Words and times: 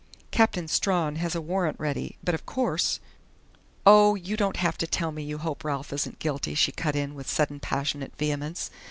"Captain 0.31 0.67
Strawn 0.67 1.17
has 1.17 1.35
a 1.35 1.41
warrant 1.41 1.79
ready, 1.79 2.17
but 2.23 2.33
of 2.33 2.43
course" 2.47 2.99
"Oh, 3.85 4.15
you 4.15 4.35
don't 4.35 4.57
have 4.57 4.75
to 4.79 4.87
tell 4.87 5.11
me 5.11 5.21
you 5.21 5.37
hope 5.37 5.63
Ralph 5.63 5.93
isn't 5.93 6.17
guilty!" 6.17 6.55
she 6.55 6.71
cut 6.71 6.95
in 6.95 7.13
with 7.13 7.29
sudden 7.29 7.59
passionate 7.59 8.15
vehemence. 8.17 8.71